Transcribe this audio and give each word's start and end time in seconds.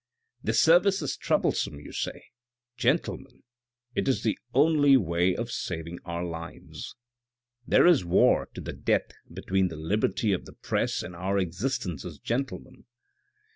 The 0.43 0.53
service 0.55 1.03
is 1.03 1.15
troublesome, 1.15 1.79
you 1.79 1.91
say. 1.91 2.23
Gentlemen, 2.75 3.43
it 3.93 4.07
is 4.07 4.23
the 4.23 4.39
only 4.51 4.97
way 4.97 5.35
of 5.35 5.51
saving 5.51 5.99
our 6.05 6.23
lives. 6.25 6.95
There 7.67 7.85
is 7.85 8.03
war 8.03 8.49
to 8.55 8.61
the 8.61 8.73
death 8.73 9.11
between 9.31 9.67
the 9.67 9.75
liberty 9.77 10.33
of 10.33 10.45
the 10.45 10.53
press 10.53 11.03
and 11.03 11.15
our 11.15 11.37
existence 11.37 12.03
as 12.03 12.17
gentlemen. 12.17 12.85